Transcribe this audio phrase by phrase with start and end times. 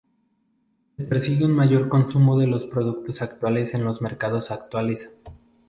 [0.97, 5.15] Se persigue un mayor consumo de los productos actuales en los mercados actuales.